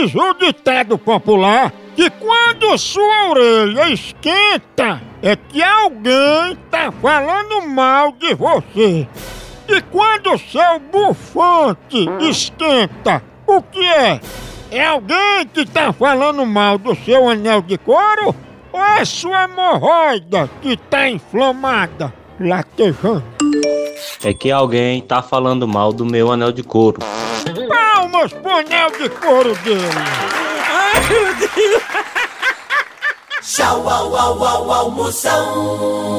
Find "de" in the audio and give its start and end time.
8.12-8.34, 17.60-17.76, 26.52-26.62, 28.90-29.08